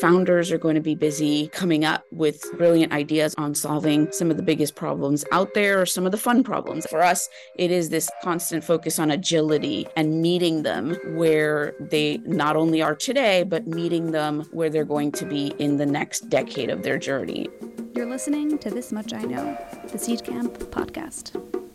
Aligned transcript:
Founders 0.00 0.52
are 0.52 0.58
going 0.58 0.76
to 0.76 0.80
be 0.80 0.94
busy 0.94 1.48
coming 1.48 1.84
up 1.84 2.04
with 2.12 2.44
brilliant 2.56 2.92
ideas 2.92 3.34
on 3.36 3.54
solving 3.54 4.10
some 4.12 4.30
of 4.30 4.36
the 4.36 4.42
biggest 4.42 4.76
problems 4.76 5.24
out 5.32 5.54
there 5.54 5.80
or 5.80 5.86
some 5.86 6.06
of 6.06 6.12
the 6.12 6.18
fun 6.18 6.44
problems. 6.44 6.86
For 6.86 7.02
us, 7.02 7.28
it 7.56 7.70
is 7.70 7.88
this 7.88 8.08
constant 8.22 8.62
focus 8.62 8.98
on 8.98 9.10
agility 9.10 9.86
and 9.96 10.22
meeting 10.22 10.62
them 10.62 10.96
where 11.16 11.74
they 11.80 12.18
not 12.18 12.54
only 12.54 12.80
are 12.80 12.94
today, 12.94 13.42
but 13.42 13.66
meeting 13.66 14.12
them 14.12 14.42
where 14.52 14.70
they're 14.70 14.84
going 14.84 15.10
to 15.12 15.26
be 15.26 15.48
in 15.58 15.78
the 15.78 15.86
next 15.86 16.28
decade 16.28 16.70
of 16.70 16.84
their 16.84 16.98
journey. 16.98 17.48
You're 17.94 18.06
listening 18.06 18.58
to 18.58 18.70
This 18.70 18.92
Much 18.92 19.12
I 19.12 19.22
Know, 19.22 19.58
the 19.90 19.98
Seedcamp 19.98 20.58
podcast. 20.70 21.67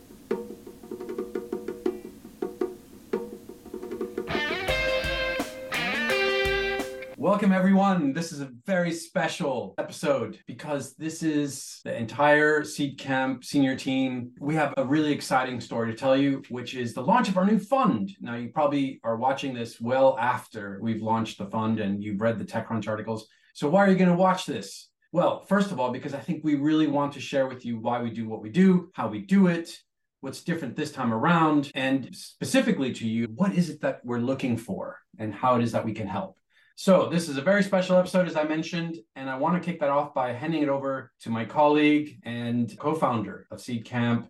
Welcome, 7.34 7.52
everyone. 7.52 8.14
This 8.14 8.32
is 8.32 8.42
a 8.42 8.52
very 8.68 8.92
special 8.92 9.74
episode 9.80 10.40
because 10.46 10.94
this 10.98 11.24
is 11.24 11.82
the 11.84 11.98
entire 11.98 12.62
Seedcamp 12.62 13.44
senior 13.44 13.76
team. 13.76 14.34
We 14.40 14.54
have 14.54 14.72
a 14.78 14.86
really 14.86 15.12
exciting 15.12 15.60
story 15.60 15.92
to 15.92 15.98
tell 15.98 16.16
you, 16.16 16.44
which 16.50 16.76
is 16.76 16.94
the 16.94 17.02
launch 17.02 17.30
of 17.30 17.38
our 17.38 17.44
new 17.44 17.58
fund. 17.58 18.12
Now, 18.22 18.36
you 18.36 18.50
probably 18.50 19.02
are 19.04 19.18
watching 19.18 19.52
this 19.52 19.82
well 19.82 20.16
after 20.20 20.78
we've 20.80 21.02
launched 21.02 21.40
the 21.40 21.48
fund 21.48 21.80
and 21.80 22.04
you've 22.04 22.22
read 22.22 22.38
the 22.38 22.46
TechCrunch 22.46 22.88
articles. 22.88 23.26
So, 23.56 23.68
why 23.68 23.84
are 23.84 23.90
you 23.90 23.98
going 23.98 24.12
to 24.12 24.16
watch 24.16 24.46
this? 24.46 24.90
Well, 25.12 25.44
first 25.46 25.72
of 25.72 25.80
all, 25.80 25.92
because 25.92 26.14
I 26.14 26.20
think 26.20 26.44
we 26.44 26.54
really 26.54 26.86
want 26.86 27.14
to 27.14 27.20
share 27.20 27.48
with 27.48 27.66
you 27.66 27.80
why 27.80 28.00
we 28.00 28.12
do 28.12 28.30
what 28.30 28.44
we 28.44 28.52
do, 28.52 28.92
how 28.94 29.08
we 29.08 29.22
do 29.22 29.48
it, 29.48 29.76
what's 30.22 30.44
different 30.44 30.76
this 30.76 30.92
time 30.92 31.12
around, 31.12 31.72
and 31.74 32.16
specifically 32.16 32.94
to 32.94 33.08
you, 33.08 33.26
what 33.34 33.56
is 33.56 33.72
it 33.72 33.82
that 33.82 34.02
we're 34.04 34.20
looking 34.20 34.56
for 34.56 35.00
and 35.18 35.34
how 35.34 35.56
it 35.56 35.64
is 35.64 35.72
that 35.72 35.84
we 35.84 35.94
can 35.94 36.08
help. 36.08 36.38
So 36.76 37.08
this 37.08 37.30
is 37.30 37.38
a 37.38 37.42
very 37.42 37.62
special 37.62 37.98
episode, 37.98 38.28
as 38.28 38.36
I 38.36 38.44
mentioned, 38.44 38.98
and 39.16 39.30
I 39.30 39.38
want 39.38 39.62
to 39.62 39.66
kick 39.66 39.80
that 39.82 39.90
off 39.90 40.14
by 40.14 40.34
handing 40.34 40.64
it 40.64 40.70
over 40.70 41.12
to 41.22 41.30
my 41.30 41.46
colleague 41.46 42.20
and 42.24 42.76
co-founder 42.80 43.46
of 43.52 43.60
Seedcamp, 43.60 44.28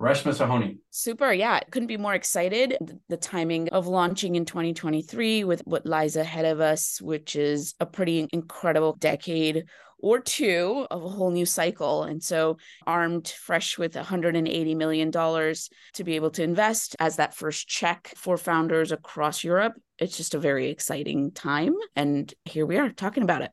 Reshma 0.00 0.34
Sohoni. 0.34 0.78
Super. 0.90 1.32
Yeah. 1.32 1.60
Couldn't 1.70 1.88
be 1.88 1.98
more 1.98 2.14
excited. 2.14 2.78
The 3.08 3.16
timing 3.18 3.68
of 3.68 3.86
launching 3.86 4.36
in 4.36 4.46
2023 4.46 5.44
with 5.44 5.60
what 5.66 5.86
lies 5.86 6.16
ahead 6.16 6.46
of 6.46 6.60
us, 6.60 7.00
which 7.00 7.36
is 7.36 7.74
a 7.78 7.86
pretty 7.86 8.26
incredible 8.32 8.96
decade 8.98 9.64
or 10.02 10.20
two 10.20 10.86
of 10.90 11.02
a 11.02 11.08
whole 11.08 11.30
new 11.30 11.46
cycle. 11.46 12.02
And 12.02 12.22
so, 12.22 12.58
armed 12.86 13.28
fresh 13.28 13.78
with 13.78 13.94
$180 13.94 14.76
million 14.76 15.10
to 15.10 16.04
be 16.04 16.16
able 16.16 16.30
to 16.32 16.42
invest 16.42 16.96
as 16.98 17.16
that 17.16 17.34
first 17.34 17.68
check 17.68 18.12
for 18.16 18.36
founders 18.36 18.92
across 18.92 19.42
Europe, 19.42 19.74
it's 19.98 20.16
just 20.16 20.34
a 20.34 20.38
very 20.38 20.68
exciting 20.68 21.30
time. 21.30 21.74
And 21.96 22.32
here 22.44 22.66
we 22.66 22.76
are 22.76 22.90
talking 22.90 23.22
about 23.22 23.42
it. 23.42 23.52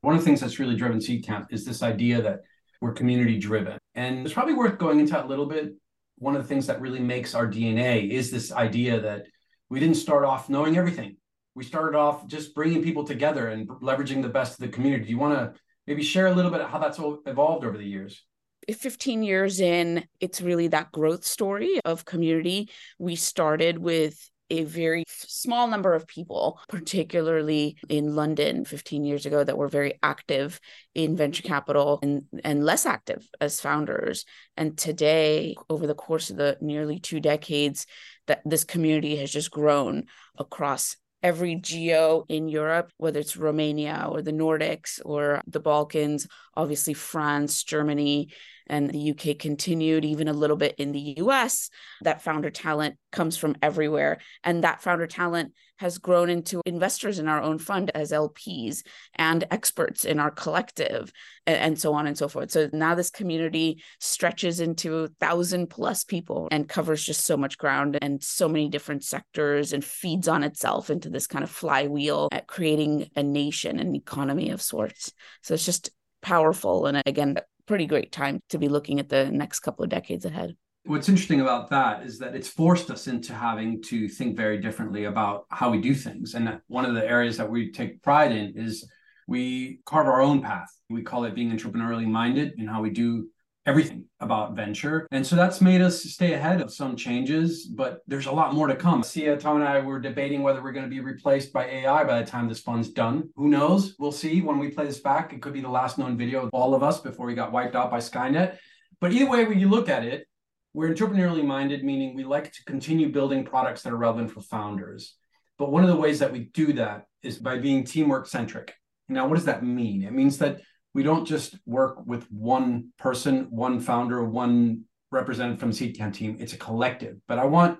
One 0.00 0.14
of 0.14 0.20
the 0.20 0.24
things 0.24 0.40
that's 0.40 0.58
really 0.58 0.76
driven 0.76 0.98
Seedcamp 0.98 1.46
is 1.50 1.64
this 1.64 1.82
idea 1.82 2.22
that 2.22 2.40
we're 2.80 2.92
community 2.92 3.38
driven. 3.38 3.78
And 3.94 4.24
it's 4.24 4.34
probably 4.34 4.54
worth 4.54 4.78
going 4.78 5.00
into 5.00 5.22
a 5.22 5.26
little 5.26 5.46
bit. 5.46 5.72
One 6.18 6.36
of 6.36 6.42
the 6.42 6.48
things 6.48 6.66
that 6.66 6.80
really 6.80 7.00
makes 7.00 7.34
our 7.34 7.48
DNA 7.48 8.10
is 8.10 8.30
this 8.30 8.52
idea 8.52 9.00
that 9.00 9.24
we 9.70 9.80
didn't 9.80 9.96
start 9.96 10.24
off 10.24 10.48
knowing 10.48 10.76
everything. 10.76 11.16
We 11.54 11.64
started 11.64 11.96
off 11.96 12.26
just 12.26 12.54
bringing 12.54 12.82
people 12.82 13.04
together 13.04 13.48
and 13.48 13.68
leveraging 13.68 14.22
the 14.22 14.28
best 14.28 14.54
of 14.54 14.58
the 14.58 14.68
community. 14.68 15.04
Do 15.04 15.10
you 15.10 15.18
want 15.18 15.54
to 15.54 15.60
maybe 15.86 16.02
share 16.02 16.26
a 16.26 16.34
little 16.34 16.50
bit 16.50 16.62
how 16.62 16.78
that's 16.78 16.98
all 16.98 17.20
evolved 17.26 17.64
over 17.64 17.78
the 17.78 17.84
years? 17.84 18.24
15 18.72 19.22
years 19.22 19.60
in, 19.60 20.06
it's 20.20 20.40
really 20.40 20.68
that 20.68 20.90
growth 20.92 21.24
story 21.24 21.80
of 21.84 22.04
community. 22.04 22.70
We 22.98 23.16
started 23.16 23.78
with 23.78 24.30
a 24.50 24.64
very 24.64 25.04
small 25.08 25.66
number 25.66 25.94
of 25.94 26.06
people, 26.06 26.60
particularly 26.68 27.76
in 27.88 28.14
London 28.14 28.64
15 28.64 29.04
years 29.04 29.26
ago, 29.26 29.42
that 29.42 29.56
were 29.56 29.68
very 29.68 29.98
active 30.02 30.60
in 30.94 31.16
venture 31.16 31.42
capital 31.42 31.98
and, 32.02 32.24
and 32.44 32.64
less 32.64 32.86
active 32.86 33.26
as 33.40 33.60
founders. 33.60 34.24
And 34.56 34.76
today, 34.76 35.54
over 35.70 35.86
the 35.86 35.94
course 35.94 36.30
of 36.30 36.36
the 36.36 36.58
nearly 36.60 36.98
two 36.98 37.20
decades, 37.20 37.86
that 38.26 38.42
this 38.44 38.64
community 38.64 39.16
has 39.16 39.30
just 39.30 39.50
grown 39.50 40.04
across 40.38 40.96
every 41.24 41.56
geo 41.56 42.26
in 42.28 42.48
Europe, 42.48 42.92
whether 42.98 43.18
it's 43.18 43.36
Romania 43.36 44.06
or 44.10 44.20
the 44.20 44.30
Nordics 44.30 45.00
or 45.06 45.40
the 45.46 45.58
Balkans, 45.58 46.28
obviously 46.54 46.92
France, 46.92 47.64
Germany, 47.64 48.28
and 48.66 48.90
the 48.90 49.10
UK 49.10 49.38
continued 49.38 50.04
even 50.04 50.28
a 50.28 50.32
little 50.32 50.56
bit 50.56 50.74
in 50.78 50.92
the 50.92 51.14
US. 51.18 51.70
That 52.02 52.22
founder 52.22 52.50
talent 52.50 52.96
comes 53.12 53.36
from 53.36 53.56
everywhere. 53.62 54.18
And 54.42 54.64
that 54.64 54.82
founder 54.82 55.06
talent 55.06 55.52
has 55.78 55.98
grown 55.98 56.30
into 56.30 56.62
investors 56.66 57.18
in 57.18 57.28
our 57.28 57.42
own 57.42 57.58
fund 57.58 57.90
as 57.94 58.12
LPs 58.12 58.82
and 59.14 59.44
experts 59.50 60.04
in 60.04 60.18
our 60.18 60.30
collective, 60.30 61.12
and, 61.46 61.78
so 61.78 61.94
on 61.94 62.06
and 62.06 62.16
so 62.16 62.28
forth. 62.28 62.50
So 62.50 62.70
now 62.72 62.94
this 62.94 63.10
community 63.10 63.82
stretches 64.00 64.60
into 64.60 65.08
thousand 65.20 65.68
plus 65.68 66.04
people 66.04 66.48
and 66.50 66.68
covers 66.68 67.04
just 67.04 67.26
so 67.26 67.36
much 67.36 67.58
ground 67.58 67.98
and 68.00 68.22
so 68.22 68.48
many 68.48 68.68
different 68.68 69.04
sectors 69.04 69.72
and 69.72 69.84
feeds 69.84 70.28
on 70.28 70.44
itself 70.44 70.90
into 70.90 71.10
this 71.10 71.26
kind 71.26 71.42
of 71.42 71.50
flywheel 71.50 72.28
at 72.30 72.46
creating 72.46 73.10
a 73.16 73.22
nation 73.22 73.80
and 73.80 73.96
economy 73.96 74.50
of 74.50 74.62
sorts. 74.62 75.12
So 75.42 75.54
it's 75.54 75.66
just 75.66 75.90
powerful 76.22 76.86
and 76.86 77.02
again 77.04 77.36
pretty 77.66 77.86
great 77.86 78.12
time 78.12 78.40
to 78.50 78.58
be 78.58 78.68
looking 78.68 79.00
at 79.00 79.08
the 79.08 79.30
next 79.30 79.60
couple 79.60 79.84
of 79.84 79.90
decades 79.90 80.24
ahead. 80.24 80.54
What's 80.86 81.08
interesting 81.08 81.40
about 81.40 81.70
that 81.70 82.02
is 82.02 82.18
that 82.18 82.34
it's 82.34 82.48
forced 82.48 82.90
us 82.90 83.06
into 83.06 83.32
having 83.32 83.82
to 83.84 84.06
think 84.06 84.36
very 84.36 84.60
differently 84.60 85.04
about 85.04 85.46
how 85.48 85.70
we 85.70 85.80
do 85.80 85.94
things. 85.94 86.34
And 86.34 86.60
one 86.66 86.84
of 86.84 86.94
the 86.94 87.06
areas 87.06 87.38
that 87.38 87.50
we 87.50 87.72
take 87.72 88.02
pride 88.02 88.32
in 88.32 88.52
is 88.54 88.86
we 89.26 89.80
carve 89.86 90.06
our 90.06 90.20
own 90.20 90.42
path. 90.42 90.68
We 90.90 91.02
call 91.02 91.24
it 91.24 91.34
being 91.34 91.50
entrepreneurially 91.50 92.06
minded 92.06 92.54
in 92.58 92.66
how 92.66 92.82
we 92.82 92.90
do 92.90 93.28
everything 93.66 94.04
about 94.20 94.54
venture. 94.54 95.06
And 95.10 95.26
so 95.26 95.36
that's 95.36 95.60
made 95.60 95.80
us 95.80 96.02
stay 96.02 96.34
ahead 96.34 96.60
of 96.60 96.72
some 96.72 96.96
changes, 96.96 97.66
but 97.66 98.00
there's 98.06 98.26
a 98.26 98.32
lot 98.32 98.54
more 98.54 98.66
to 98.66 98.76
come. 98.76 99.02
Sia, 99.02 99.36
Tom, 99.36 99.56
and 99.56 99.68
I 99.68 99.80
were 99.80 99.98
debating 99.98 100.42
whether 100.42 100.62
we're 100.62 100.72
going 100.72 100.84
to 100.84 100.90
be 100.90 101.00
replaced 101.00 101.52
by 101.52 101.64
AI 101.66 102.04
by 102.04 102.20
the 102.20 102.30
time 102.30 102.48
this 102.48 102.60
fund's 102.60 102.90
done. 102.90 103.30
Who 103.36 103.48
knows? 103.48 103.96
We'll 103.98 104.12
see 104.12 104.42
when 104.42 104.58
we 104.58 104.70
play 104.70 104.84
this 104.84 105.00
back. 105.00 105.32
It 105.32 105.40
could 105.40 105.54
be 105.54 105.62
the 105.62 105.68
last 105.68 105.98
known 105.98 106.18
video 106.18 106.42
of 106.42 106.50
all 106.52 106.74
of 106.74 106.82
us 106.82 107.00
before 107.00 107.26
we 107.26 107.34
got 107.34 107.52
wiped 107.52 107.74
out 107.74 107.90
by 107.90 107.98
Skynet. 107.98 108.58
But 109.00 109.12
either 109.12 109.30
way, 109.30 109.44
when 109.44 109.58
you 109.58 109.68
look 109.68 109.88
at 109.88 110.04
it, 110.04 110.26
we're 110.74 110.92
entrepreneurially 110.92 111.44
minded, 111.44 111.84
meaning 111.84 112.14
we 112.14 112.24
like 112.24 112.52
to 112.52 112.64
continue 112.64 113.12
building 113.12 113.44
products 113.44 113.82
that 113.82 113.92
are 113.92 113.96
relevant 113.96 114.30
for 114.30 114.40
founders. 114.40 115.14
But 115.56 115.70
one 115.70 115.84
of 115.84 115.88
the 115.88 115.96
ways 115.96 116.18
that 116.18 116.32
we 116.32 116.40
do 116.52 116.72
that 116.74 117.06
is 117.22 117.38
by 117.38 117.58
being 117.58 117.84
teamwork 117.84 118.26
centric. 118.26 118.74
Now, 119.08 119.28
what 119.28 119.36
does 119.36 119.44
that 119.44 119.64
mean? 119.64 120.02
It 120.02 120.12
means 120.12 120.38
that 120.38 120.60
we 120.94 121.02
don't 121.02 121.26
just 121.26 121.56
work 121.66 122.06
with 122.06 122.30
one 122.30 122.92
person, 122.98 123.48
one 123.50 123.80
founder, 123.80 124.24
one 124.24 124.84
representative 125.10 125.60
from 125.60 125.72
the 125.72 125.76
Seedcamp 125.76 126.14
team. 126.14 126.36
It's 126.38 126.52
a 126.52 126.58
collective. 126.58 127.16
But 127.28 127.38
I 127.38 127.44
want 127.44 127.78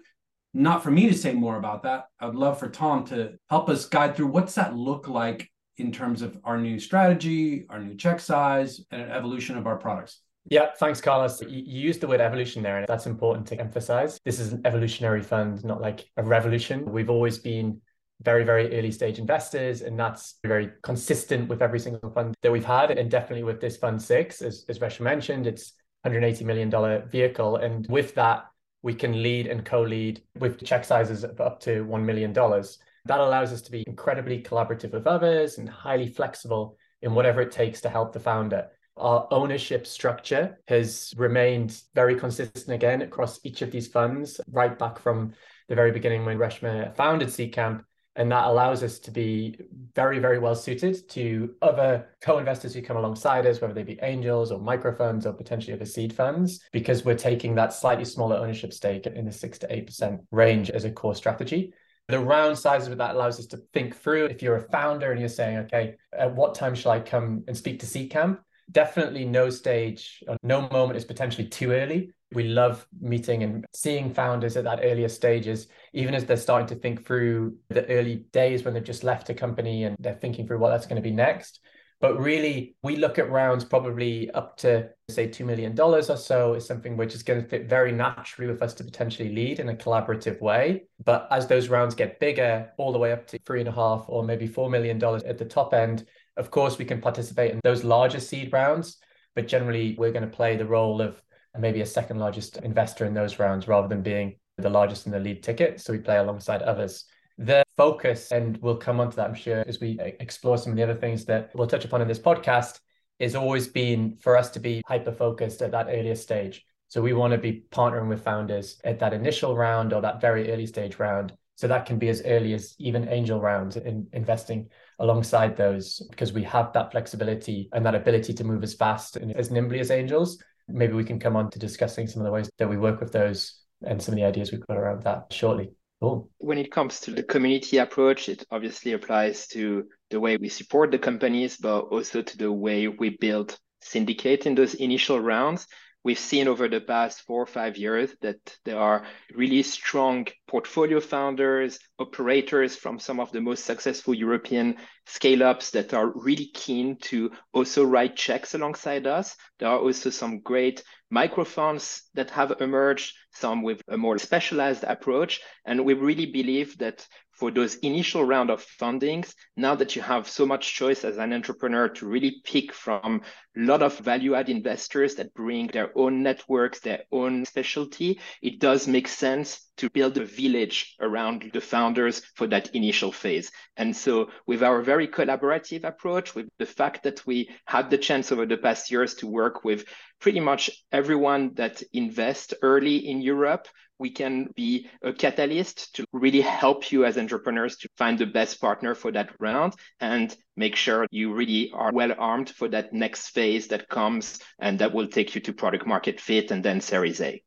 not 0.53 0.83
for 0.83 0.91
me 0.91 1.09
to 1.09 1.15
say 1.15 1.33
more 1.33 1.57
about 1.57 1.83
that. 1.83 2.07
I 2.21 2.27
would 2.27 2.37
love 2.37 2.59
for 2.59 2.69
Tom 2.69 3.05
to 3.07 3.33
help 3.51 3.69
us 3.69 3.87
guide 3.87 4.17
through 4.17 4.29
what's 4.29 4.55
that 4.55 4.77
look 4.77 5.09
like 5.09 5.49
in 5.79 5.91
terms 5.91 6.23
of 6.23 6.39
our 6.45 6.57
new 6.59 6.79
strategy, 6.79 7.67
our 7.69 7.81
new 7.81 7.97
check 7.97 8.21
size, 8.21 8.81
and 8.93 9.11
evolution 9.11 9.57
of 9.57 9.67
our 9.67 9.77
products. 9.77 10.21
Yeah, 10.49 10.69
thanks, 10.79 11.01
Carlos. 11.01 11.41
You 11.43 11.49
used 11.49 12.01
the 12.01 12.07
word 12.07 12.21
evolution 12.21 12.63
there, 12.63 12.79
and 12.79 12.87
that's 12.87 13.07
important 13.07 13.47
to 13.49 13.59
emphasize. 13.59 14.19
This 14.25 14.39
is 14.39 14.53
an 14.53 14.61
evolutionary 14.65 15.23
fund, 15.23 15.65
not 15.65 15.81
like 15.81 16.05
a 16.17 16.23
revolution. 16.23 16.85
We've 16.85 17.11
always 17.11 17.39
been 17.39 17.81
very, 18.25 18.45
very 18.45 18.77
early 18.77 18.91
stage 18.91 19.19
investors. 19.19 19.83
And 19.83 19.99
that's 19.99 20.39
very 20.43 20.71
consistent 20.83 21.49
with 21.49 21.63
every 21.63 21.79
single 21.79 22.11
fund 22.11 22.35
that 22.43 22.51
we've 22.51 22.65
had. 22.65 22.91
And 22.91 23.11
definitely 23.11 23.45
with 23.45 23.61
this 23.61 23.77
fund 23.77 24.01
six, 24.01 24.43
as, 24.43 24.65
as 24.69 24.79
Reshma 24.79 25.01
mentioned, 25.03 25.47
it's 25.47 25.73
$180 26.07 26.43
million 26.45 27.09
vehicle. 27.09 27.57
And 27.57 27.87
with 27.89 28.15
that, 28.15 28.47
we 28.83 28.95
can 28.95 29.23
lead 29.23 29.47
and 29.47 29.65
co-lead 29.65 30.23
with 30.39 30.63
check 30.65 30.85
sizes 30.85 31.25
of 31.25 31.41
up 31.41 31.61
to 31.61 31.85
$1 31.85 32.05
million. 32.05 32.33
That 32.33 33.21
allows 33.21 33.53
us 33.53 33.63
to 33.63 33.71
be 33.71 33.85
incredibly 33.87 34.43
collaborative 34.43 34.93
with 34.93 35.07
others 35.07 35.59
and 35.59 35.69
highly 35.69 36.07
flexible 36.07 36.77
in 37.03 37.15
whatever 37.15 37.41
it 37.43 37.51
takes 37.51 37.81
to 37.83 37.89
help 37.89 38.13
the 38.13 38.21
founder. 38.21 38.69
Our 38.97 39.27
ownership 39.31 39.87
structure 39.87 40.59
has 40.69 41.13
remained 41.17 41.83
very 41.95 42.15
consistent 42.15 42.75
again 42.75 43.03
across 43.03 43.41
each 43.45 43.61
of 43.63 43.71
these 43.71 43.89
funds, 43.89 44.41
right 44.51 44.79
back 44.79 44.99
from 44.99 45.33
the 45.69 45.75
very 45.75 45.91
beginning 45.91 46.25
when 46.25 46.39
Reshma 46.39 46.95
founded 46.95 47.29
Seedcamp 47.29 47.83
and 48.17 48.31
that 48.31 48.47
allows 48.47 48.83
us 48.83 48.99
to 49.01 49.11
be 49.11 49.57
very, 49.95 50.19
very 50.19 50.39
well 50.39 50.55
suited 50.55 51.09
to 51.11 51.55
other 51.63 52.09
co 52.21 52.39
investors 52.39 52.75
who 52.75 52.83
come 52.83 52.97
alongside 52.97 53.47
us, 53.47 53.61
whether 53.61 53.75
they 53.75 53.83
be 53.83 53.99
angels 54.03 54.53
or 54.53 54.61
micro 54.61 54.95
funds 54.95 55.27
or 55.27 55.33
potentially 55.33 55.73
other 55.73 55.85
seed 55.85 56.13
funds, 56.13 56.61
because 56.73 57.05
we're 57.05 57.17
taking 57.17 57.55
that 57.57 57.73
slightly 57.73 58.05
smaller 58.05 58.37
ownership 58.37 58.73
stake 58.73 59.07
in 59.07 59.25
the 59.25 59.33
6 59.33 59.59
to 59.59 59.69
8% 59.69 60.19
range 60.31 60.71
as 60.71 60.85
a 60.85 60.91
core 60.91 61.15
strategy. 61.15 61.73
The 62.09 62.19
round 62.19 62.59
sizes 62.59 62.89
with 62.89 62.99
that 62.99 63.15
allows 63.15 63.39
us 63.39 63.47
to 63.47 63.57
think 63.73 63.97
through 63.97 64.27
if 64.27 64.43
you're 64.43 64.57
a 64.57 64.69
founder 64.69 65.11
and 65.11 65.19
you're 65.19 65.29
saying, 65.29 65.59
okay, 65.59 65.95
at 66.13 66.35
what 66.35 66.55
time 66.55 66.75
shall 66.75 66.93
I 66.93 67.01
come 67.01 67.45
and 67.49 67.57
speak 67.57 67.81
to 67.81 67.87
Seedcamp? 67.87 68.39
Definitely 68.71 69.25
no 69.25 69.51
stage, 69.51 70.23
or 70.29 70.37
no 70.43 70.69
moment 70.69 70.97
is 70.97 71.05
potentially 71.05 71.49
too 71.49 71.73
early 71.73 72.13
We 72.35 72.45
love 72.45 72.87
meeting 73.01 73.43
and 73.43 73.65
seeing 73.73 74.13
founders 74.13 74.57
at 74.57 74.65
that 74.65 74.81
earlier 74.83 75.09
stages, 75.09 75.69
even 75.93 76.15
as 76.15 76.25
they're 76.25 76.37
starting 76.37 76.69
to 76.69 76.75
think 76.75 77.07
through 77.07 77.57
the 77.69 77.87
early 77.89 78.27
days 78.33 78.65
when 78.65 78.75
they've 78.75 78.85
just 78.85 79.05
left 79.05 79.31
a 79.31 79.35
company 79.35 79.85
and 79.85 79.97
they're 80.01 80.15
thinking 80.15 80.47
through 80.47 80.59
what 80.59 80.71
that's 80.71 80.87
going 80.87 81.03
to 81.03 81.09
be 81.09 81.15
next. 81.15 81.61
But 82.01 82.21
really, 82.21 82.77
we 82.83 82.97
look 82.97 83.19
at 83.19 83.31
rounds 83.31 83.65
probably 83.65 84.31
up 84.33 84.59
to, 84.59 84.91
say, 85.09 85.27
$2 85.29 85.47
million 85.47 85.79
or 85.81 86.03
so 86.03 86.53
is 86.53 86.67
something 86.67 86.99
which 86.99 87.15
is 87.15 87.23
going 87.23 87.43
to 87.43 87.49
fit 87.49 87.67
very 87.67 87.93
naturally 87.93 88.51
with 88.51 88.61
us 88.61 88.75
to 88.75 88.85
potentially 88.85 89.33
lead 89.33 89.59
in 89.59 89.71
a 89.71 89.75
collaborative 89.75 90.41
way. 90.43 90.85
But 91.03 91.29
as 91.31 91.47
those 91.47 91.69
rounds 91.69 91.95
get 91.95 92.21
bigger, 92.21 92.71
all 92.77 92.93
the 92.93 92.99
way 92.99 93.13
up 93.13 93.27
to 93.29 93.39
three 93.47 93.61
and 93.61 93.69
a 93.69 93.73
half 93.73 94.05
or 94.09 94.23
maybe 94.23 94.47
$4 94.47 94.71
million 94.71 95.03
at 95.03 95.39
the 95.39 95.47
top 95.47 95.73
end, 95.73 96.07
of 96.37 96.51
course, 96.51 96.77
we 96.77 96.85
can 96.85 97.01
participate 97.01 97.53
in 97.53 97.61
those 97.65 97.85
larger 97.85 98.21
seed 98.21 98.53
rounds. 98.53 98.99
But 99.35 99.49
generally, 99.49 99.95
we're 99.97 100.13
going 100.13 100.29
to 100.29 100.37
play 100.37 100.57
the 100.57 100.67
role 100.67 101.01
of 101.01 101.23
maybe 101.59 101.81
a 101.81 101.87
second 101.87 102.19
largest 102.19 102.57
investor 102.59 103.05
in 103.05 103.15
those 103.15 103.39
rounds 103.39 103.69
rather 103.69 103.89
than 103.89 104.03
being 104.03 104.37
the 104.59 104.71
largest 104.71 105.07
in 105.07 105.13
the 105.13 105.19
lead 105.19 105.43
ticket. 105.43 105.81
So 105.81 105.93
we 105.93 105.99
play 105.99 106.19
alongside 106.19 106.63
others. 106.63 107.05
The 107.39 107.65
focus, 107.77 108.31
and 108.31 108.57
we'll 108.59 108.77
come 108.77 109.01
on 109.01 109.11
to 109.11 109.17
that, 109.17 109.29
I'm 109.29 109.35
sure, 109.35 109.65
as 109.67 109.81
we 109.81 109.99
uh, 109.99 110.11
explore 110.21 110.59
some 110.59 110.73
of 110.73 110.77
the 110.77 110.85
other 110.85 110.95
things 110.95 111.25
that 111.25 111.51
we'll 111.55 111.67
touch 111.67 111.85
upon 111.85 112.01
in 112.03 112.09
this 112.09 112.19
podcast, 112.19 112.79
is 113.19 113.35
always 113.35 113.67
been 113.67 114.17
for 114.21 114.37
us 114.37 114.51
to 114.51 114.61
be 114.61 114.83
hyper 114.87 115.13
focused 115.13 115.63
at 115.63 115.73
that 115.73 115.87
earlier 115.89 116.15
stage. 116.15 116.65
So 116.89 117.03
we 117.03 117.13
want 117.13 117.33
to 117.33 117.39
be 117.39 117.65
partnering 117.73 118.09
with 118.09 118.23
founders 118.23 118.81
at 118.85 119.01
that 119.01 119.13
initial 119.13 119.57
round 119.57 119.93
or 119.93 120.01
that 120.03 120.21
very 120.21 120.53
early 120.53 120.67
stage 120.67 120.99
round. 120.99 121.33
So 121.57 121.69
that 121.69 121.87
can 121.87 121.99
be 121.99 122.09
as 122.09 122.23
early 122.25 122.53
as 122.55 122.75
even 122.79 123.09
angel 123.09 123.41
rounds 123.41 123.77
in 123.77 124.09
investing 124.13 124.69
alongside 124.99 125.57
those 125.57 126.05
because 126.11 126.33
we 126.33 126.43
have 126.45 126.73
that 126.73 126.91
flexibility 126.91 127.69
and 127.73 127.87
that 127.87 127.95
ability 127.95 128.35
to 128.35 128.45
move 128.45 128.63
as 128.63 128.75
fast 128.75 129.17
and 129.17 129.35
as 129.37 129.51
nimbly 129.51 129.81
as 129.81 129.91
angels. 129.91 130.43
Maybe 130.69 130.95
we 130.95 131.05
can 131.05 131.19
come 131.19 131.37
on 131.37 131.51
to 131.51 131.59
discussing 131.59 132.07
some 132.07 132.23
of 132.23 132.27
the 132.27 132.33
ways 132.33 132.51
that 132.59 132.69
we 132.69 132.77
work 132.77 133.01
with 133.01 133.13
those 133.13 133.61
and 133.83 134.03
some 134.03 134.15
of 134.15 134.17
the 134.17 134.25
ideas 134.25 134.51
we've 134.51 134.67
got 134.67 134.79
around 134.79 135.03
that 135.03 135.27
shortly. 135.31 135.73
Cool. 136.01 136.29
When 136.39 136.59
it 136.59 136.73
comes 136.73 137.01
to 137.01 137.11
the 137.11 137.23
community 137.23 137.79
approach, 137.79 138.29
it 138.29 138.45
obviously 138.51 138.93
applies 138.93 139.47
to 139.49 139.85
the 140.11 140.21
way 140.21 140.37
we 140.37 140.49
support 140.49 140.91
the 140.91 140.99
companies, 140.99 141.57
but 141.57 141.81
also 141.81 142.23
to 142.23 142.37
the 142.37 142.53
way 142.53 142.89
we 142.89 143.11
build 143.11 143.59
syndicate 143.81 144.47
in 144.47 144.55
those 144.55 144.75
initial 144.75 145.21
rounds. 145.21 145.67
We've 146.05 146.19
seen 146.19 146.49
over 146.49 146.69
the 146.69 146.83
past 146.83 147.23
four 147.23 147.43
or 147.43 147.47
five 147.47 147.79
years 147.79 148.15
that 148.21 148.59
there 148.65 148.79
are 148.79 149.07
really 149.35 149.63
strong 149.63 150.27
portfolio 150.47 151.01
founders, 151.01 151.79
operators 151.99 152.77
from 152.77 152.99
some 152.99 153.21
of 153.21 153.33
the 153.33 153.41
most 153.41 153.65
successful 153.65 154.13
European 154.13 154.77
scale 155.07 155.43
ups 155.43 155.71
that 155.71 155.95
are 155.95 156.13
really 156.15 156.51
keen 156.53 156.99
to 157.05 157.33
also 157.55 157.85
write 157.85 158.17
checks 158.17 158.55
alongside 158.55 159.07
us. 159.07 159.35
There 159.59 159.69
are 159.69 159.79
also 159.79 160.11
some 160.11 160.41
great 160.41 160.83
microfunds 161.15 162.03
that 162.15 162.31
have 162.31 162.61
emerged, 162.61 163.15
some 163.33 163.63
with 163.63 163.81
a 163.89 163.97
more 163.97 164.19
specialized 164.19 164.85
approach. 164.85 165.41
And 165.65 165.85
we 165.85 165.95
really 165.95 166.27
believe 166.27 166.79
that 166.79 167.07
for 167.33 167.51
those 167.51 167.77
initial 167.77 168.25
round 168.25 168.51
of 168.51 168.65
fundings, 168.81 169.35
now 169.57 169.75
that 169.75 169.97
you 169.97 170.03
have 170.03 170.29
so 170.29 170.47
much 170.47 170.75
choice 170.75 171.05
as 171.05 171.19
an 171.19 171.33
entrepreneur 171.33 171.89
to 171.89 172.07
really 172.07 172.41
pick 172.45 172.73
from 172.73 173.23
a 173.57 173.61
lot 173.61 173.83
of 173.83 173.99
value 173.99 174.35
add 174.35 174.49
investors 174.49 175.17
that 175.17 175.35
bring 175.35 175.67
their 175.69 175.91
own 175.97 176.23
networks, 176.23 176.81
their 176.81 177.03
own 177.11 177.45
specialty, 177.45 178.21
it 178.41 178.61
does 178.61 178.87
make 178.87 179.09
sense 179.09 179.69
to 179.77 179.91
build 179.91 180.17
a 180.19 180.25
village 180.25 180.95
around 181.01 181.51
the 181.53 181.61
founders 181.61 182.23
for 182.35 182.47
that 182.47 182.75
initial 182.75 183.13
phase. 183.13 183.51
And 183.77 183.97
so, 183.97 184.31
with 184.47 184.63
our 184.63 184.83
very 184.83 185.09
collaborative 185.09 185.85
approach, 185.85 186.35
with 186.35 186.49
the 186.59 186.67
fact 186.67 187.03
that 187.05 187.27
we 187.27 187.51
had 187.67 187.91
the 187.91 187.99
chance 187.99 188.33
over 188.33 188.47
the 188.47 188.57
past 188.57 188.91
years 188.91 189.15
to 189.17 189.27
work 189.27 189.65
with 189.65 189.85
pretty 190.21 190.41
much 190.41 190.71
everyone 190.93 191.55
that 191.55 191.83
invests 191.93 192.55
early 192.63 193.09
in 193.09 193.21
Europe, 193.21 193.69
we 193.99 194.11
can 194.11 194.49
be 194.57 194.89
a 195.03 195.13
catalyst 195.13 195.95
to 195.95 196.05
really 196.13 196.41
help 196.41 196.91
you 196.91 197.05
as 197.05 197.17
entrepreneurs 197.17 197.77
to 197.77 197.89
find 197.97 198.19
the 198.19 198.27
best 198.27 198.61
partner 198.61 198.95
for 198.95 199.13
that 199.13 199.31
round 199.39 199.75
and 200.01 200.37
make 200.57 200.77
sure 200.77 201.07
you 201.11 201.33
really 201.33 201.71
are 201.73 201.93
well 201.93 202.13
armed 202.19 202.51
for 202.51 202.69
that 202.69 202.93
next 202.93 203.29
phase 203.29 203.69
that 203.69 203.89
comes 203.89 204.39
and 204.59 204.79
that 204.79 204.93
will 204.93 205.07
take 205.07 205.35
you 205.35 205.41
to 205.41 205.53
product 205.53 205.87
market 205.87 206.21
fit 206.21 206.51
and 206.51 206.65
then 206.65 206.81
Series 206.81 207.21
A. 207.21 207.43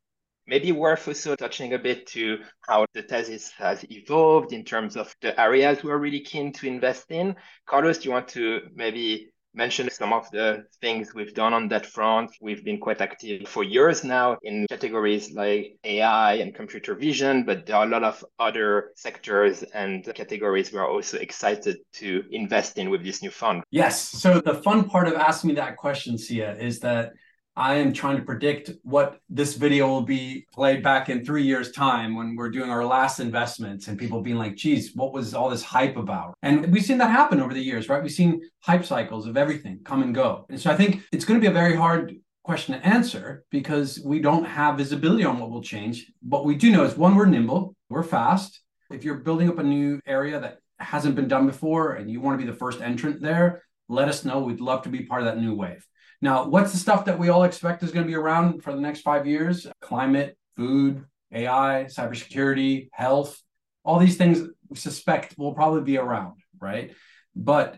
Maybe 0.47 0.71
worth 0.71 1.07
also 1.07 1.35
touching 1.35 1.73
a 1.73 1.79
bit 1.79 2.07
to 2.07 2.39
how 2.61 2.85
the 2.94 3.03
thesis 3.03 3.51
has 3.57 3.85
evolved 3.89 4.53
in 4.53 4.63
terms 4.63 4.95
of 4.95 5.13
the 5.21 5.39
areas 5.39 5.83
we're 5.83 5.97
really 5.97 6.21
keen 6.21 6.53
to 6.53 6.67
invest 6.67 7.11
in. 7.11 7.35
Carlos, 7.65 7.97
do 7.97 8.05
you 8.05 8.11
want 8.11 8.29
to 8.29 8.61
maybe 8.73 9.31
mention 9.57 9.89
some 9.89 10.13
of 10.13 10.29
the 10.31 10.65
things 10.81 11.13
we've 11.13 11.33
done 11.33 11.53
on 11.53 11.67
that 11.67 11.85
front. 11.85 12.31
We've 12.39 12.63
been 12.63 12.79
quite 12.79 13.01
active 13.01 13.47
for 13.49 13.63
years 13.63 14.03
now 14.03 14.38
in 14.44 14.67
categories 14.69 15.33
like 15.33 15.77
AI 15.83 16.35
and 16.35 16.53
computer 16.53 16.94
vision, 16.95 17.44
but 17.44 17.65
there 17.65 17.75
are 17.77 17.85
a 17.85 17.89
lot 17.89 18.03
of 18.03 18.23
other 18.39 18.91
sectors 18.95 19.63
and 19.63 20.05
categories 20.13 20.71
we're 20.71 20.88
also 20.88 21.17
excited 21.17 21.77
to 21.94 22.23
invest 22.31 22.77
in 22.77 22.89
with 22.89 23.03
this 23.03 23.21
new 23.21 23.31
fund. 23.31 23.63
Yes. 23.71 23.99
So 23.99 24.39
the 24.39 24.53
fun 24.53 24.88
part 24.88 25.07
of 25.07 25.15
asking 25.15 25.49
me 25.49 25.55
that 25.55 25.75
question, 25.77 26.17
Sia, 26.17 26.55
is 26.57 26.79
that 26.81 27.13
I 27.57 27.74
am 27.77 27.92
trying 27.92 28.18
to 28.18 28.24
predict 28.24 28.69
what 28.83 29.18
this 29.31 29.56
video 29.56 29.88
will 29.88 30.04
be 30.04 30.45
played 30.54 30.83
back 30.83 31.09
in 31.09 31.25
three 31.25 31.42
years' 31.42 31.71
time 31.71 32.15
when 32.15 32.36
we're 32.36 32.51
doing 32.51 32.69
our 32.69 32.86
last 32.86 33.19
investments 33.19 33.88
and 33.88 33.98
people 33.98 34.21
being 34.21 34.38
like, 34.38 34.56
geez, 34.56 34.92
what 34.94 35.12
was 35.12 35.33
all 35.33 35.50
this 35.50 35.63
hype 35.63 35.98
about? 35.98 36.36
And 36.44 36.71
we've 36.71 36.86
seen 36.86 37.00
that 37.00 37.09
happen 37.09 37.42
over 37.42 37.56
the 37.56 37.59
years, 37.59 37.89
right? 37.89 38.04
We've 38.04 38.12
seen 38.12 38.48
hype 38.59 38.86
cycles 38.86 39.25
of 39.25 39.38
everything 39.38 39.80
come 39.83 40.04
and 40.04 40.13
go. 40.13 40.45
And 40.51 40.62
so 40.62 40.69
I 40.69 40.75
think 40.75 41.01
it's 41.12 41.25
going 41.25 41.39
to 41.39 41.44
be 41.44 41.50
a 41.50 41.62
very 41.62 41.75
hard 41.75 42.15
question 42.44 42.75
to 42.75 42.86
answer 42.86 43.44
because 43.50 44.00
we 44.06 44.19
don't 44.19 44.45
have 44.45 44.77
visibility 44.77 45.25
on 45.25 45.39
what 45.39 45.50
will 45.50 45.63
change. 45.63 46.12
But 46.21 46.45
we 46.45 46.54
do 46.54 46.69
know 46.71 46.83
is 46.83 46.95
one, 46.95 47.15
we're 47.15 47.25
nimble, 47.25 47.75
we're 47.89 48.04
fast. 48.04 48.62
If 48.92 49.04
you're 49.04 49.15
building 49.15 49.50
up 49.50 49.57
a 49.57 49.63
new 49.63 50.00
area 50.06 50.39
that 50.39 50.59
hasn't 50.77 51.15
been 51.15 51.27
done 51.27 51.48
before 51.48 51.94
and 51.94 52.07
you 52.07 52.21
want 52.21 52.39
to 52.39 52.45
be 52.45 52.50
the 52.50 52.56
first 52.56 52.81
entrant 52.81 53.19
there, 53.19 53.63
let 53.89 54.09
us 54.09 54.24
know. 54.24 54.42
We'd 54.42 54.62
love 54.62 54.83
to 54.83 54.89
be 54.89 55.06
part 55.06 55.24
of 55.24 55.25
that 55.25 55.42
new 55.42 55.56
wave. 55.56 55.83
Now, 56.22 56.48
what's 56.48 56.72
the 56.72 56.78
stuff 56.78 57.06
that 57.06 57.19
we 57.19 57.30
all 57.30 57.44
expect 57.44 57.84
is 57.84 57.92
going 57.92 58.06
to 58.06 58.10
be 58.10 58.16
around 58.16 58.64
for 58.64 58.74
the 58.74 58.81
next 58.81 59.02
five 59.02 59.28
years? 59.28 59.68
Climate, 59.81 60.38
food, 60.56 61.06
AI, 61.31 61.86
cybersecurity, 61.90 62.90
health, 62.92 63.40
all 63.88 64.00
these 64.00 64.18
things 64.18 64.42
we 64.68 64.75
suspect 64.75 65.38
will 65.38 65.54
probably 65.54 65.81
be 65.81 65.98
around, 65.98 66.40
right? 66.60 66.92
But 67.36 67.78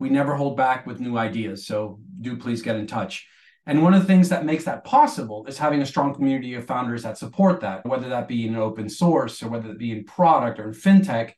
we 0.00 0.10
never 0.10 0.34
hold 0.34 0.56
back 0.56 0.86
with 0.86 1.00
new 1.00 1.16
ideas. 1.16 1.66
So 1.66 2.00
do 2.20 2.36
please 2.36 2.60
get 2.60 2.76
in 2.76 2.86
touch. 2.86 3.26
And 3.66 3.82
one 3.82 3.94
of 3.94 4.02
the 4.02 4.06
things 4.06 4.28
that 4.28 4.44
makes 4.44 4.64
that 4.64 4.84
possible 4.84 5.46
is 5.46 5.56
having 5.56 5.80
a 5.80 5.86
strong 5.86 6.12
community 6.12 6.54
of 6.54 6.66
founders 6.66 7.04
that 7.04 7.18
support 7.18 7.60
that, 7.60 7.86
whether 7.86 8.08
that 8.08 8.28
be 8.28 8.46
in 8.46 8.56
open 8.56 8.88
source 8.88 9.42
or 9.42 9.48
whether 9.48 9.70
it 9.70 9.78
be 9.78 9.92
in 9.92 10.04
product 10.04 10.58
or 10.58 10.68
in 10.68 10.74
fintech. 10.74 11.32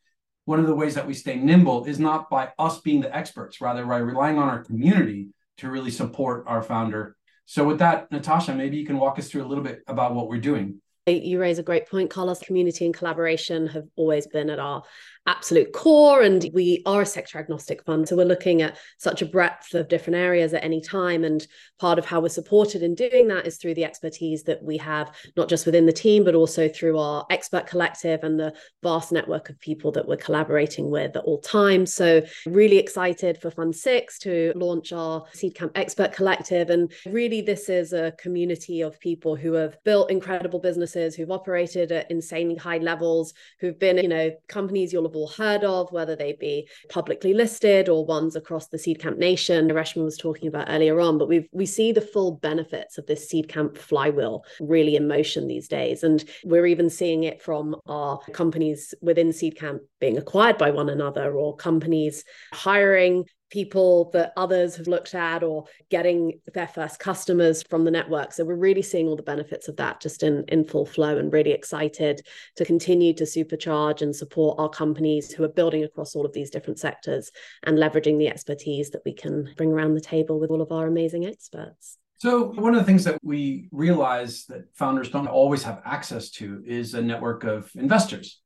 One 0.46 0.60
of 0.60 0.66
the 0.66 0.74
ways 0.74 0.94
that 0.94 1.06
we 1.06 1.14
stay 1.14 1.36
nimble 1.36 1.84
is 1.84 1.98
not 1.98 2.30
by 2.30 2.52
us 2.58 2.80
being 2.80 3.00
the 3.00 3.14
experts, 3.14 3.60
rather 3.60 3.84
by 3.84 3.98
relying 3.98 4.38
on 4.38 4.48
our 4.48 4.64
community 4.64 5.28
to 5.58 5.70
really 5.70 5.90
support 5.90 6.44
our 6.46 6.62
founder. 6.62 7.16
So, 7.44 7.64
with 7.64 7.78
that, 7.78 8.10
Natasha, 8.10 8.54
maybe 8.54 8.76
you 8.76 8.86
can 8.86 8.98
walk 8.98 9.18
us 9.18 9.28
through 9.28 9.44
a 9.44 9.46
little 9.46 9.64
bit 9.64 9.82
about 9.86 10.14
what 10.14 10.28
we're 10.28 10.40
doing. 10.40 10.80
You 11.06 11.40
raise 11.40 11.60
a 11.60 11.62
great 11.62 11.88
point, 11.88 12.10
Carlos. 12.10 12.40
Community 12.40 12.84
and 12.84 12.92
collaboration 12.92 13.68
have 13.68 13.84
always 13.94 14.26
been 14.26 14.50
at 14.50 14.58
our 14.58 14.82
absolute 15.26 15.72
core 15.72 16.22
and 16.22 16.48
we 16.52 16.82
are 16.86 17.02
a 17.02 17.06
sector 17.06 17.38
agnostic 17.38 17.82
fund 17.84 18.08
so 18.08 18.16
we're 18.16 18.24
looking 18.24 18.62
at 18.62 18.76
such 18.98 19.22
a 19.22 19.26
breadth 19.26 19.74
of 19.74 19.88
different 19.88 20.16
areas 20.16 20.54
at 20.54 20.64
any 20.64 20.80
time 20.80 21.24
and 21.24 21.46
part 21.78 21.98
of 21.98 22.04
how 22.04 22.20
we're 22.20 22.28
supported 22.28 22.82
in 22.82 22.94
doing 22.94 23.28
that 23.28 23.46
is 23.46 23.56
through 23.56 23.74
the 23.74 23.84
expertise 23.84 24.44
that 24.44 24.62
we 24.62 24.76
have 24.76 25.14
not 25.36 25.48
just 25.48 25.66
within 25.66 25.86
the 25.86 25.92
team 25.92 26.24
but 26.24 26.34
also 26.34 26.68
through 26.68 26.98
our 26.98 27.26
expert 27.30 27.66
collective 27.66 28.22
and 28.22 28.38
the 28.38 28.54
vast 28.82 29.12
network 29.12 29.48
of 29.48 29.58
people 29.60 29.92
that 29.92 30.06
we're 30.06 30.16
collaborating 30.16 30.90
with 30.90 31.16
at 31.16 31.24
all 31.24 31.40
times. 31.40 31.92
So 31.94 32.22
really 32.46 32.78
excited 32.78 33.38
for 33.38 33.50
fund 33.50 33.74
6 33.74 34.18
to 34.20 34.52
launch 34.54 34.92
our 34.92 35.24
seedcamp 35.34 35.72
expert 35.74 36.12
collective 36.12 36.70
and 36.70 36.92
really 37.06 37.40
this 37.40 37.68
is 37.68 37.92
a 37.92 38.12
community 38.12 38.82
of 38.82 38.98
people 39.00 39.36
who 39.36 39.52
have 39.54 39.82
built 39.84 40.10
incredible 40.10 40.60
businesses 40.60 41.14
who've 41.14 41.30
operated 41.30 41.92
at 41.92 42.10
insanely 42.10 42.56
high 42.56 42.78
levels 42.78 43.34
who've 43.60 43.78
been 43.78 43.98
you 43.98 44.08
know 44.08 44.30
companies 44.48 44.92
you'll 44.92 45.06
all 45.16 45.28
heard 45.28 45.64
of, 45.64 45.90
whether 45.90 46.14
they 46.14 46.34
be 46.34 46.68
publicly 46.88 47.34
listed 47.34 47.88
or 47.88 48.04
ones 48.04 48.36
across 48.36 48.68
the 48.68 48.76
Seedcamp 48.76 49.16
nation. 49.18 49.68
Reshma 49.68 50.04
was 50.04 50.16
talking 50.16 50.48
about 50.48 50.68
earlier 50.68 51.00
on, 51.00 51.18
but 51.18 51.28
we 51.28 51.48
we 51.52 51.66
see 51.66 51.92
the 51.92 52.00
full 52.00 52.32
benefits 52.32 52.98
of 52.98 53.06
this 53.06 53.32
Seedcamp 53.32 53.78
flywheel 53.78 54.44
really 54.60 54.96
in 54.96 55.08
motion 55.08 55.48
these 55.48 55.68
days, 55.68 56.02
and 56.04 56.24
we're 56.44 56.66
even 56.66 56.90
seeing 56.90 57.24
it 57.24 57.42
from 57.42 57.76
our 57.86 58.20
companies 58.32 58.94
within 59.00 59.28
Seedcamp 59.30 59.80
being 60.00 60.18
acquired 60.18 60.58
by 60.58 60.70
one 60.70 60.88
another, 60.88 61.34
or 61.34 61.56
companies 61.56 62.24
hiring 62.52 63.24
people 63.50 64.10
that 64.12 64.32
others 64.36 64.76
have 64.76 64.86
looked 64.86 65.14
at 65.14 65.42
or 65.42 65.64
getting 65.90 66.40
their 66.54 66.66
first 66.66 66.98
customers 66.98 67.62
from 67.62 67.84
the 67.84 67.90
network. 67.90 68.32
So 68.32 68.44
we're 68.44 68.56
really 68.56 68.82
seeing 68.82 69.06
all 69.06 69.16
the 69.16 69.22
benefits 69.22 69.68
of 69.68 69.76
that 69.76 70.00
just 70.00 70.22
in, 70.22 70.44
in 70.48 70.64
full 70.64 70.86
flow 70.86 71.18
and 71.18 71.32
really 71.32 71.52
excited 71.52 72.22
to 72.56 72.64
continue 72.64 73.14
to 73.14 73.24
supercharge 73.24 74.02
and 74.02 74.14
support 74.14 74.58
our 74.58 74.68
companies 74.68 75.32
who 75.32 75.44
are 75.44 75.48
building 75.48 75.84
across 75.84 76.14
all 76.14 76.26
of 76.26 76.32
these 76.32 76.50
different 76.50 76.78
sectors 76.78 77.30
and 77.62 77.78
leveraging 77.78 78.18
the 78.18 78.28
expertise 78.28 78.90
that 78.90 79.02
we 79.04 79.12
can 79.12 79.52
bring 79.56 79.72
around 79.72 79.94
the 79.94 80.00
table 80.00 80.40
with 80.40 80.50
all 80.50 80.62
of 80.62 80.72
our 80.72 80.86
amazing 80.86 81.26
experts. 81.26 81.98
So, 82.18 82.46
one 82.52 82.74
of 82.74 82.80
the 82.80 82.86
things 82.86 83.04
that 83.04 83.18
we 83.22 83.68
realize 83.72 84.46
that 84.46 84.74
founders 84.74 85.10
don't 85.10 85.26
always 85.26 85.62
have 85.64 85.82
access 85.84 86.30
to 86.30 86.62
is 86.66 86.94
a 86.94 87.02
network 87.02 87.44
of 87.44 87.70
investors. 87.74 88.40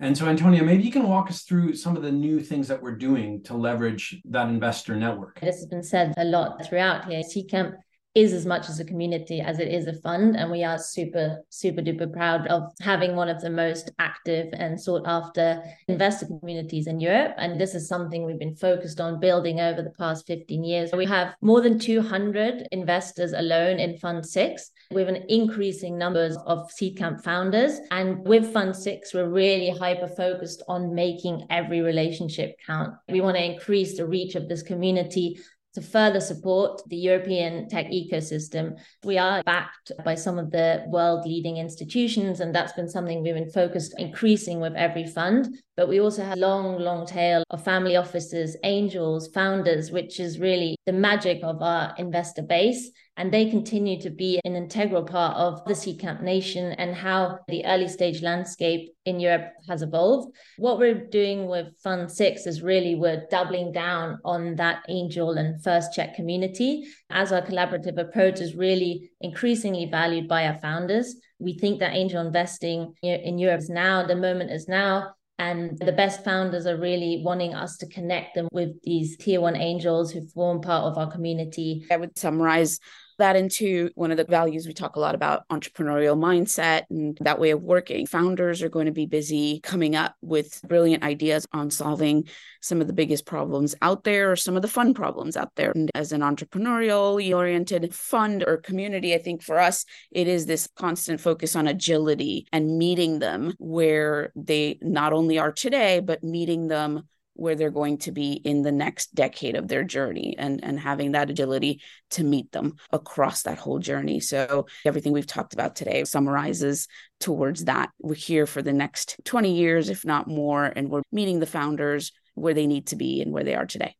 And 0.00 0.16
so, 0.16 0.26
Antonia, 0.26 0.62
maybe 0.62 0.84
you 0.84 0.92
can 0.92 1.08
walk 1.08 1.28
us 1.28 1.42
through 1.42 1.74
some 1.74 1.96
of 1.96 2.02
the 2.02 2.12
new 2.12 2.40
things 2.40 2.68
that 2.68 2.80
we're 2.80 2.96
doing 2.96 3.42
to 3.44 3.54
leverage 3.54 4.20
that 4.26 4.48
investor 4.48 4.94
network. 4.94 5.40
This 5.40 5.56
has 5.56 5.66
been 5.66 5.82
said 5.82 6.14
a 6.16 6.24
lot 6.24 6.64
throughout 6.64 7.06
here. 7.06 7.22
Seedcamp 7.22 7.74
is 8.14 8.32
as 8.32 8.46
much 8.46 8.68
as 8.68 8.80
a 8.80 8.84
community 8.84 9.40
as 9.40 9.58
it 9.58 9.68
is 9.68 9.86
a 9.86 9.92
fund. 9.92 10.36
And 10.36 10.50
we 10.50 10.64
are 10.64 10.78
super, 10.78 11.38
super 11.50 11.82
duper 11.82 12.12
proud 12.12 12.46
of 12.48 12.62
having 12.80 13.14
one 13.14 13.28
of 13.28 13.40
the 13.40 13.50
most 13.50 13.92
active 13.98 14.48
and 14.54 14.80
sought 14.80 15.02
after 15.06 15.62
investor 15.86 16.26
communities 16.26 16.86
in 16.86 17.00
Europe. 17.00 17.34
And 17.36 17.60
this 17.60 17.74
is 17.74 17.86
something 17.86 18.24
we've 18.24 18.38
been 18.38 18.56
focused 18.56 19.00
on 19.00 19.20
building 19.20 19.60
over 19.60 19.82
the 19.82 19.94
past 19.98 20.26
15 20.26 20.64
years. 20.64 20.90
We 20.92 21.06
have 21.06 21.34
more 21.40 21.60
than 21.60 21.78
200 21.78 22.68
investors 22.72 23.32
alone 23.32 23.78
in 23.78 23.98
Fund 23.98 24.26
Six. 24.26 24.70
Have 24.96 25.08
an 25.08 25.26
increasing 25.28 25.98
numbers 25.98 26.38
of 26.46 26.70
Seedcamp 26.70 27.22
founders. 27.22 27.78
And 27.90 28.26
with 28.26 28.50
Fund 28.54 28.74
Six, 28.74 29.12
we're 29.12 29.28
really 29.28 29.68
hyper 29.68 30.08
focused 30.08 30.62
on 30.66 30.94
making 30.94 31.46
every 31.50 31.82
relationship 31.82 32.56
count. 32.66 32.94
We 33.06 33.20
want 33.20 33.36
to 33.36 33.44
increase 33.44 33.98
the 33.98 34.06
reach 34.06 34.34
of 34.34 34.48
this 34.48 34.62
community 34.62 35.38
to 35.74 35.82
further 35.82 36.20
support 36.20 36.80
the 36.88 36.96
European 36.96 37.68
tech 37.68 37.88
ecosystem. 37.88 38.80
We 39.04 39.18
are 39.18 39.42
backed 39.42 39.92
by 40.06 40.14
some 40.14 40.38
of 40.38 40.50
the 40.50 40.84
world 40.88 41.26
leading 41.26 41.58
institutions, 41.58 42.40
and 42.40 42.54
that's 42.54 42.72
been 42.72 42.88
something 42.88 43.22
we've 43.22 43.34
been 43.34 43.50
focused 43.50 43.94
increasing 43.98 44.58
with 44.58 44.74
every 44.74 45.06
fund. 45.06 45.54
But 45.76 45.88
we 45.88 46.00
also 46.00 46.24
have 46.24 46.38
a 46.38 46.40
long, 46.40 46.78
long 46.78 47.06
tail 47.06 47.44
of 47.50 47.62
family 47.62 47.96
offices, 47.96 48.56
angels, 48.64 49.28
founders, 49.34 49.92
which 49.92 50.18
is 50.18 50.40
really 50.40 50.76
the 50.86 50.94
magic 50.94 51.40
of 51.44 51.60
our 51.60 51.94
investor 51.98 52.42
base 52.42 52.90
and 53.18 53.32
they 53.32 53.50
continue 53.50 54.00
to 54.00 54.10
be 54.10 54.40
an 54.44 54.54
integral 54.54 55.02
part 55.02 55.36
of 55.36 55.64
the 55.64 55.74
Seedcamp 55.74 56.22
Nation 56.22 56.72
and 56.74 56.94
how 56.94 57.40
the 57.48 57.66
early 57.66 57.88
stage 57.88 58.22
landscape 58.22 58.94
in 59.04 59.18
Europe 59.18 59.52
has 59.68 59.82
evolved. 59.82 60.34
What 60.56 60.78
we're 60.78 61.08
doing 61.08 61.48
with 61.48 61.76
Fund 61.82 62.10
Six 62.10 62.46
is 62.46 62.62
really 62.62 62.94
we're 62.94 63.26
doubling 63.28 63.72
down 63.72 64.20
on 64.24 64.54
that 64.56 64.84
angel 64.88 65.32
and 65.32 65.60
first 65.64 65.92
check 65.92 66.14
community 66.14 66.86
as 67.10 67.32
our 67.32 67.42
collaborative 67.42 67.98
approach 67.98 68.40
is 68.40 68.54
really 68.54 69.10
increasingly 69.20 69.86
valued 69.86 70.28
by 70.28 70.46
our 70.46 70.58
founders. 70.60 71.16
We 71.40 71.58
think 71.58 71.80
that 71.80 71.96
angel 71.96 72.24
investing 72.24 72.94
in 73.02 73.38
Europe 73.38 73.60
is 73.60 73.68
now, 73.68 74.06
the 74.06 74.14
moment 74.14 74.52
is 74.52 74.68
now. 74.68 75.14
And 75.40 75.78
the 75.78 75.92
best 75.92 76.24
founders 76.24 76.66
are 76.66 76.76
really 76.76 77.22
wanting 77.24 77.54
us 77.54 77.76
to 77.78 77.86
connect 77.86 78.34
them 78.34 78.48
with 78.52 78.82
these 78.82 79.16
tier 79.16 79.40
one 79.40 79.54
angels 79.54 80.10
who 80.10 80.26
form 80.28 80.60
part 80.60 80.84
of 80.84 80.98
our 80.98 81.10
community. 81.10 81.86
I 81.92 81.96
would 81.96 82.18
summarize 82.18 82.80
that 83.18 83.36
into 83.36 83.90
one 83.94 84.10
of 84.10 84.16
the 84.16 84.24
values 84.24 84.66
we 84.66 84.72
talk 84.72 84.96
a 84.96 85.00
lot 85.00 85.14
about 85.14 85.46
entrepreneurial 85.48 86.16
mindset 86.16 86.84
and 86.90 87.18
that 87.20 87.38
way 87.38 87.50
of 87.50 87.62
working. 87.62 88.06
Founders 88.06 88.62
are 88.62 88.68
going 88.68 88.86
to 88.86 88.92
be 88.92 89.06
busy 89.06 89.60
coming 89.60 89.94
up 89.94 90.14
with 90.22 90.60
brilliant 90.66 91.02
ideas 91.02 91.46
on 91.52 91.70
solving 91.70 92.28
some 92.60 92.80
of 92.80 92.86
the 92.86 92.92
biggest 92.92 93.26
problems 93.26 93.74
out 93.82 94.04
there 94.04 94.32
or 94.32 94.36
some 94.36 94.56
of 94.56 94.62
the 94.62 94.68
fun 94.68 94.94
problems 94.94 95.36
out 95.36 95.52
there. 95.56 95.72
And 95.74 95.90
as 95.94 96.12
an 96.12 96.22
entrepreneurial 96.22 97.18
oriented 97.34 97.94
fund 97.94 98.44
or 98.46 98.56
community, 98.56 99.14
I 99.14 99.18
think 99.18 99.42
for 99.42 99.58
us, 99.58 99.84
it 100.10 100.28
is 100.28 100.46
this 100.46 100.68
constant 100.76 101.20
focus 101.20 101.54
on 101.54 101.66
agility 101.66 102.46
and 102.52 102.78
meeting 102.78 103.18
them 103.18 103.54
where 103.58 104.32
they 104.34 104.78
not 104.80 105.12
only 105.12 105.38
are 105.38 105.52
today, 105.52 106.00
but 106.00 106.22
meeting 106.22 106.68
them 106.68 107.08
where 107.38 107.54
they're 107.54 107.70
going 107.70 107.98
to 107.98 108.12
be 108.12 108.32
in 108.32 108.62
the 108.62 108.72
next 108.72 109.14
decade 109.14 109.54
of 109.56 109.68
their 109.68 109.84
journey 109.84 110.34
and 110.38 110.62
and 110.64 110.78
having 110.78 111.12
that 111.12 111.30
agility 111.30 111.80
to 112.10 112.24
meet 112.24 112.50
them 112.52 112.74
across 112.92 113.42
that 113.42 113.58
whole 113.58 113.78
journey 113.78 114.20
so 114.20 114.66
everything 114.84 115.12
we've 115.12 115.26
talked 115.26 115.54
about 115.54 115.76
today 115.76 116.04
summarizes 116.04 116.88
towards 117.20 117.64
that 117.64 117.90
we're 118.00 118.14
here 118.14 118.46
for 118.46 118.62
the 118.62 118.72
next 118.72 119.16
20 119.24 119.54
years 119.54 119.88
if 119.88 120.04
not 120.04 120.26
more 120.26 120.64
and 120.64 120.90
we're 120.90 121.02
meeting 121.12 121.38
the 121.38 121.46
founders 121.46 122.12
where 122.34 122.54
they 122.54 122.66
need 122.66 122.86
to 122.86 122.96
be 122.96 123.22
and 123.22 123.32
where 123.32 123.44
they 123.44 123.54
are 123.54 123.66
today 123.66 123.94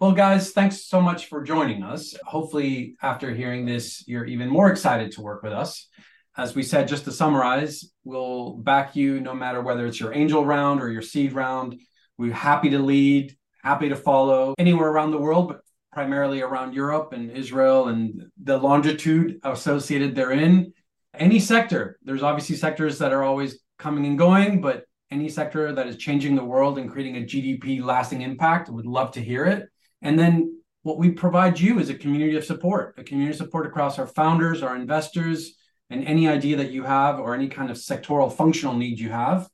well, 0.00 0.12
guys, 0.12 0.52
thanks 0.52 0.84
so 0.84 1.00
much 1.00 1.26
for 1.26 1.42
joining 1.42 1.82
us. 1.82 2.14
Hopefully, 2.24 2.94
after 3.02 3.34
hearing 3.34 3.66
this, 3.66 4.06
you're 4.06 4.26
even 4.26 4.48
more 4.48 4.70
excited 4.70 5.10
to 5.12 5.22
work 5.22 5.42
with 5.42 5.52
us. 5.52 5.88
As 6.36 6.54
we 6.54 6.62
said, 6.62 6.86
just 6.86 7.04
to 7.06 7.10
summarize, 7.10 7.84
we'll 8.04 8.58
back 8.58 8.94
you 8.94 9.18
no 9.18 9.34
matter 9.34 9.60
whether 9.60 9.86
it's 9.86 9.98
your 9.98 10.14
angel 10.14 10.46
round 10.46 10.80
or 10.80 10.88
your 10.88 11.02
seed 11.02 11.32
round. 11.32 11.80
We're 12.18 12.34
happy 12.34 12.70
to 12.70 12.80
lead, 12.80 13.36
happy 13.62 13.88
to 13.88 13.96
follow 13.96 14.54
anywhere 14.58 14.88
around 14.88 15.12
the 15.12 15.18
world, 15.18 15.48
but 15.48 15.60
primarily 15.92 16.42
around 16.42 16.74
Europe 16.74 17.12
and 17.12 17.30
Israel 17.30 17.88
and 17.88 18.24
the 18.42 18.58
longitude 18.58 19.38
associated 19.44 20.16
therein. 20.16 20.72
Any 21.14 21.38
sector, 21.38 21.96
there's 22.02 22.24
obviously 22.24 22.56
sectors 22.56 22.98
that 22.98 23.12
are 23.12 23.22
always 23.22 23.60
coming 23.78 24.04
and 24.04 24.18
going, 24.18 24.60
but 24.60 24.84
any 25.12 25.28
sector 25.28 25.72
that 25.72 25.86
is 25.86 25.96
changing 25.96 26.34
the 26.34 26.44
world 26.44 26.76
and 26.76 26.90
creating 26.90 27.16
a 27.16 27.26
GDP 27.26 27.82
lasting 27.82 28.22
impact, 28.22 28.68
would 28.68 28.84
love 28.84 29.12
to 29.12 29.22
hear 29.22 29.44
it. 29.44 29.68
And 30.02 30.18
then 30.18 30.60
what 30.82 30.98
we 30.98 31.12
provide 31.12 31.58
you 31.58 31.78
is 31.78 31.88
a 31.88 31.94
community 31.94 32.36
of 32.36 32.44
support, 32.44 32.96
a 32.98 33.04
community 33.04 33.30
of 33.30 33.36
support 33.36 33.66
across 33.66 33.98
our 33.98 34.06
founders, 34.08 34.62
our 34.62 34.74
investors, 34.74 35.54
and 35.88 36.04
any 36.04 36.28
idea 36.28 36.56
that 36.56 36.72
you 36.72 36.82
have 36.82 37.20
or 37.20 37.34
any 37.34 37.48
kind 37.48 37.70
of 37.70 37.76
sectoral 37.76 38.32
functional 38.32 38.74
need 38.74 38.98
you 38.98 39.10
have 39.10 39.48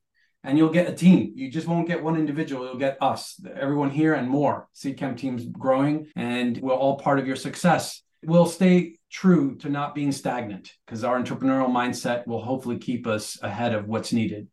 and 0.45 0.59
you'll 0.59 0.71
get 0.71 0.89
a 0.89 0.93
team. 0.93 1.33
You 1.35 1.51
just 1.51 1.67
won't 1.67 1.89
get 1.89 2.03
one 2.03 2.17
individual. 2.17 2.67
You'll 2.67 2.77
get 2.77 2.99
us, 3.01 3.41
everyone 3.59 3.91
here, 3.91 4.15
and 4.15 4.29
more. 4.29 4.69
Seedcamp 4.75 5.17
team's 5.17 5.47
growing, 5.47 6.07
and 6.15 6.59
we're 6.59 6.75
all 6.75 6.99
part 6.99 7.19
of 7.19 7.27
your 7.27 7.37
success. 7.37 8.03
We'll 8.23 8.47
stay 8.47 8.99
true 9.11 9.57
to 9.57 9.69
not 9.69 9.95
being 9.95 10.13
stagnant 10.13 10.73
because 10.87 11.03
our 11.03 11.21
entrepreneurial 11.21 11.69
mindset 11.69 12.27
will 12.27 12.43
hopefully 12.43 12.79
keep 12.79 13.07
us 13.07 13.39
ahead 13.43 13.75
of 13.75 13.89
what's 13.89 14.13
needed. 14.13 14.49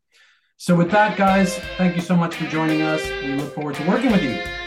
So, 0.58 0.76
with 0.76 0.92
that, 0.92 1.18
guys, 1.18 1.58
thank 1.78 1.96
you 1.96 2.02
so 2.02 2.16
much 2.16 2.36
for 2.36 2.46
joining 2.46 2.82
us. 2.82 3.04
We 3.24 3.34
look 3.34 3.54
forward 3.54 3.76
to 3.76 3.88
working 3.88 4.12
with 4.12 4.24
you. 4.24 4.52